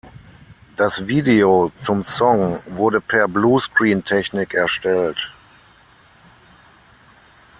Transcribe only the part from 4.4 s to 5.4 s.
erstellt.